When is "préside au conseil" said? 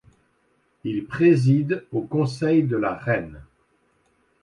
1.05-2.63